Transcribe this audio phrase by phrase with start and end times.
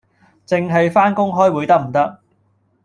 [0.47, 2.19] 淨係返工開會得唔得？